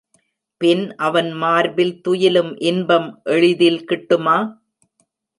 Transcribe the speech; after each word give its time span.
பின் 0.61 0.95
அவன் 0.97 1.29
மார்பில் 1.33 2.01
துயிலும் 2.01 2.57
இன்பம் 2.61 3.07
எளிதில் 3.25 3.79
கிட்டுமா? 3.83 4.37